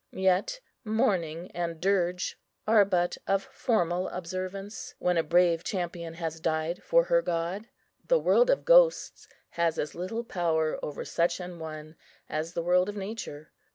[0.13, 6.81] Yet mourning and dirge are but of formal observance, when a brave champion has died
[6.81, 7.69] for her God.
[8.07, 12.89] The world of ghosts has as little power over such an one as the world
[12.89, 13.51] of nature.